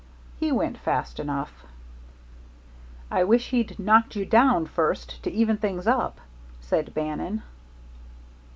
He 0.39 0.51
went 0.51 0.79
fast 0.79 1.19
enough." 1.19 1.63
"I 3.11 3.23
wish 3.23 3.51
he'd 3.51 3.77
knocked 3.77 4.15
you 4.15 4.25
down 4.25 4.65
first, 4.65 5.21
to 5.21 5.29
even 5.31 5.57
things 5.57 5.85
up," 5.85 6.19
said 6.59 6.95
Bannon. 6.95 7.43